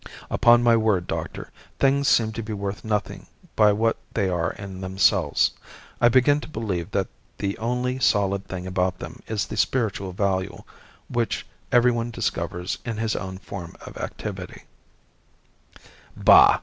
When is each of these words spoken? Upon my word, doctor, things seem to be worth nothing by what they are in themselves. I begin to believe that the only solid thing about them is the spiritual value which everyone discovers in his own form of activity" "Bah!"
Upon 0.31 0.63
my 0.63 0.75
word, 0.75 1.05
doctor, 1.05 1.51
things 1.77 2.07
seem 2.07 2.31
to 2.31 2.41
be 2.41 2.53
worth 2.53 2.83
nothing 2.83 3.27
by 3.55 3.71
what 3.71 3.97
they 4.15 4.29
are 4.29 4.53
in 4.53 4.81
themselves. 4.81 5.51
I 6.01 6.09
begin 6.09 6.39
to 6.41 6.47
believe 6.47 6.89
that 6.89 7.05
the 7.37 7.55
only 7.59 7.99
solid 7.99 8.47
thing 8.47 8.65
about 8.65 8.97
them 8.97 9.21
is 9.27 9.45
the 9.45 9.57
spiritual 9.57 10.11
value 10.11 10.63
which 11.07 11.45
everyone 11.71 12.09
discovers 12.09 12.79
in 12.83 12.97
his 12.97 13.15
own 13.15 13.37
form 13.37 13.75
of 13.81 13.95
activity" 13.97 14.63
"Bah!" 16.17 16.57